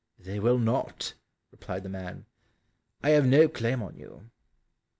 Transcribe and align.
"They 0.17 0.39
will 0.39 0.57
not," 0.57 1.13
replied 1.51 1.83
the 1.83 1.87
man, 1.89 2.25
"I 3.03 3.11
have 3.11 3.27
no 3.27 3.47
claim 3.47 3.83
on 3.83 3.97
you." 3.99 4.31